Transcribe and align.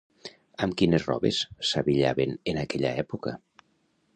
Amb 0.65 0.75
quines 0.81 1.03
robes 1.09 1.41
s'abillaven 1.73 2.33
en 2.55 2.63
aquella 2.63 2.95
època? 3.05 3.37